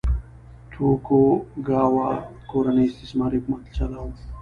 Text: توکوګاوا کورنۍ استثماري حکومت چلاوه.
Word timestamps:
توکوګاوا 0.73 2.09
کورنۍ 2.51 2.85
استثماري 2.87 3.37
حکومت 3.39 3.63
چلاوه. 3.77 4.13